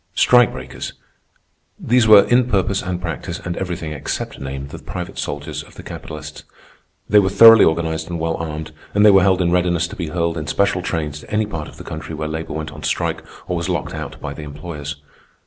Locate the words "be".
9.95-10.07